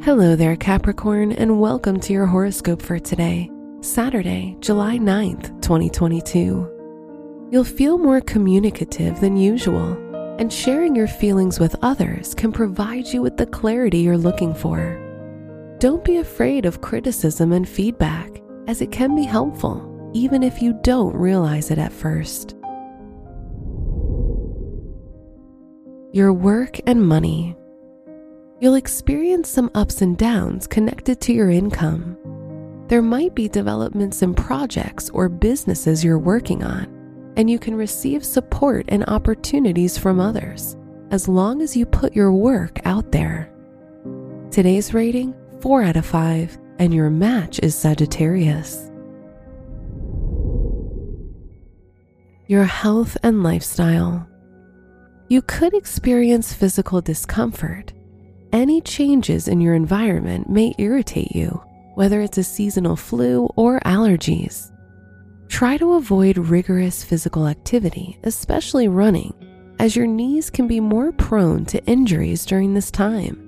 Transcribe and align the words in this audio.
Hello 0.00 0.36
there, 0.36 0.54
Capricorn, 0.54 1.32
and 1.32 1.60
welcome 1.60 1.98
to 2.00 2.12
your 2.12 2.24
horoscope 2.24 2.80
for 2.80 3.00
today, 3.00 3.50
Saturday, 3.80 4.56
July 4.60 4.96
9th, 4.96 5.60
2022. 5.60 7.48
You'll 7.50 7.64
feel 7.64 7.98
more 7.98 8.20
communicative 8.20 9.20
than 9.20 9.36
usual, 9.36 9.94
and 10.38 10.52
sharing 10.52 10.94
your 10.94 11.08
feelings 11.08 11.58
with 11.58 11.74
others 11.82 12.32
can 12.32 12.52
provide 12.52 13.08
you 13.08 13.20
with 13.22 13.36
the 13.36 13.46
clarity 13.46 13.98
you're 13.98 14.16
looking 14.16 14.54
for. 14.54 15.76
Don't 15.80 16.04
be 16.04 16.18
afraid 16.18 16.64
of 16.64 16.80
criticism 16.80 17.52
and 17.52 17.68
feedback, 17.68 18.40
as 18.68 18.80
it 18.80 18.92
can 18.92 19.16
be 19.16 19.24
helpful, 19.24 20.10
even 20.14 20.44
if 20.44 20.62
you 20.62 20.78
don't 20.84 21.14
realize 21.16 21.72
it 21.72 21.78
at 21.78 21.92
first. 21.92 22.54
Your 26.12 26.32
work 26.32 26.78
and 26.86 27.04
money. 27.04 27.57
You'll 28.60 28.74
experience 28.74 29.48
some 29.48 29.70
ups 29.76 30.02
and 30.02 30.18
downs 30.18 30.66
connected 30.66 31.20
to 31.20 31.32
your 31.32 31.48
income. 31.48 32.18
There 32.88 33.02
might 33.02 33.32
be 33.36 33.48
developments 33.48 34.20
in 34.22 34.34
projects 34.34 35.10
or 35.10 35.28
businesses 35.28 36.02
you're 36.02 36.18
working 36.18 36.64
on, 36.64 37.32
and 37.36 37.48
you 37.48 37.60
can 37.60 37.76
receive 37.76 38.24
support 38.24 38.86
and 38.88 39.04
opportunities 39.06 39.96
from 39.96 40.18
others 40.18 40.76
as 41.12 41.28
long 41.28 41.62
as 41.62 41.76
you 41.76 41.86
put 41.86 42.16
your 42.16 42.32
work 42.32 42.80
out 42.84 43.12
there. 43.12 43.48
Today's 44.50 44.92
rating 44.92 45.36
4 45.60 45.84
out 45.84 45.96
of 45.96 46.04
5, 46.04 46.58
and 46.80 46.92
your 46.92 47.10
match 47.10 47.60
is 47.60 47.76
Sagittarius. 47.76 48.90
Your 52.48 52.64
health 52.64 53.16
and 53.22 53.44
lifestyle. 53.44 54.28
You 55.28 55.42
could 55.42 55.74
experience 55.74 56.52
physical 56.52 57.00
discomfort 57.00 57.92
any 58.52 58.80
changes 58.80 59.48
in 59.48 59.60
your 59.60 59.74
environment 59.74 60.48
may 60.48 60.74
irritate 60.78 61.34
you, 61.34 61.62
whether 61.94 62.20
it's 62.20 62.38
a 62.38 62.44
seasonal 62.44 62.96
flu 62.96 63.48
or 63.56 63.80
allergies. 63.80 64.70
Try 65.48 65.76
to 65.78 65.94
avoid 65.94 66.38
rigorous 66.38 67.02
physical 67.02 67.48
activity, 67.48 68.18
especially 68.22 68.88
running, 68.88 69.32
as 69.78 69.96
your 69.96 70.06
knees 70.06 70.50
can 70.50 70.66
be 70.66 70.80
more 70.80 71.12
prone 71.12 71.64
to 71.66 71.84
injuries 71.86 72.46
during 72.46 72.74
this 72.74 72.90
time. 72.90 73.44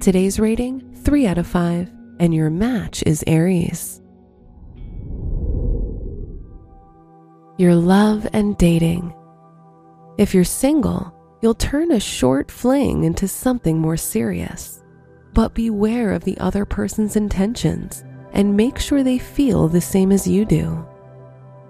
Today's 0.00 0.40
rating 0.40 0.94
3 1.04 1.26
out 1.26 1.38
of 1.38 1.46
5, 1.46 1.90
and 2.18 2.34
your 2.34 2.50
match 2.50 3.02
is 3.04 3.22
Aries. 3.26 4.00
Your 7.56 7.76
love 7.76 8.26
and 8.32 8.58
dating. 8.58 9.14
If 10.18 10.34
you're 10.34 10.44
single, 10.44 11.13
you'll 11.44 11.52
turn 11.52 11.92
a 11.92 12.00
short 12.00 12.50
fling 12.50 13.04
into 13.04 13.28
something 13.28 13.78
more 13.78 13.98
serious. 13.98 14.82
But 15.34 15.52
beware 15.52 16.12
of 16.12 16.24
the 16.24 16.38
other 16.38 16.64
person's 16.64 17.16
intentions 17.16 18.02
and 18.32 18.56
make 18.56 18.78
sure 18.78 19.02
they 19.02 19.18
feel 19.18 19.68
the 19.68 19.82
same 19.82 20.10
as 20.10 20.26
you 20.26 20.46
do. 20.46 20.88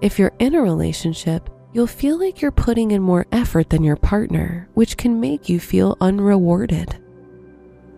If 0.01 0.17
you're 0.17 0.33
in 0.39 0.55
a 0.55 0.63
relationship, 0.63 1.51
you'll 1.73 1.89
feel 1.89 2.21
like 2.21 2.41
you're 2.41 2.53
putting 2.53 2.93
in 2.93 3.03
more 3.03 3.27
effort 3.33 3.69
than 3.69 3.83
your 3.83 3.97
partner, 3.97 4.69
which 4.75 4.97
can 4.97 5.19
make 5.19 5.49
you 5.49 5.59
feel 5.59 5.97
unrewarded. 6.01 6.97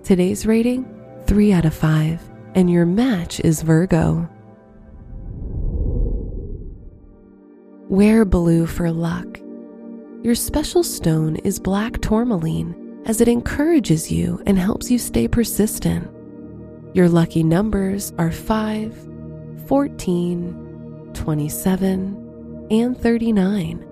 Today's 0.03 0.47
rating 0.47 0.87
3 1.27 1.53
out 1.53 1.67
of 1.67 1.75
5, 1.75 2.23
and 2.55 2.71
your 2.71 2.87
match 2.87 3.39
is 3.41 3.61
Virgo. 3.61 4.27
Wear 7.91 8.25
blue 8.25 8.65
for 8.65 8.91
luck 8.91 9.41
your 10.23 10.35
special 10.35 10.83
stone 10.83 11.37
is 11.37 11.59
black 11.59 12.01
tourmaline 12.01 13.03
as 13.07 13.21
it 13.21 13.29
encourages 13.29 14.11
you 14.11 14.43
and 14.47 14.59
helps 14.59 14.91
you 14.91 14.99
stay 14.99 15.29
persistent. 15.29 16.11
Your 16.95 17.09
lucky 17.09 17.43
numbers 17.43 18.13
are 18.19 18.33
5, 18.33 19.67
14, 19.69 21.11
27, 21.15 22.67
and 22.71 22.99
39. 22.99 23.87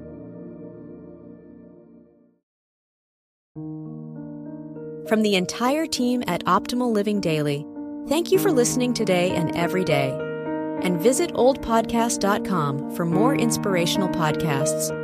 From 5.06 5.22
the 5.22 5.36
entire 5.36 5.86
team 5.86 6.24
at 6.26 6.44
Optimal 6.46 6.90
Living 6.90 7.20
Daily, 7.20 7.66
thank 8.08 8.32
you 8.32 8.38
for 8.38 8.50
listening 8.50 8.94
today 8.94 9.30
and 9.32 9.54
every 9.54 9.84
day. 9.84 10.18
And 10.82 10.98
visit 10.98 11.32
oldpodcast.com 11.34 12.96
for 12.96 13.04
more 13.04 13.34
inspirational 13.34 14.08
podcasts. 14.08 15.03